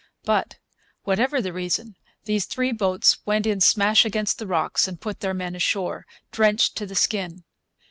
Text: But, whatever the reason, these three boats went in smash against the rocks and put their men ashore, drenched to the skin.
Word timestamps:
But, 0.23 0.57
whatever 1.03 1.43
the 1.43 1.53
reason, 1.53 1.95
these 2.25 2.45
three 2.47 2.71
boats 2.71 3.19
went 3.27 3.45
in 3.45 3.61
smash 3.61 4.03
against 4.03 4.39
the 4.39 4.47
rocks 4.47 4.87
and 4.87 4.99
put 4.99 5.19
their 5.19 5.35
men 5.35 5.53
ashore, 5.53 6.07
drenched 6.31 6.75
to 6.77 6.87
the 6.87 6.95
skin. 6.95 7.43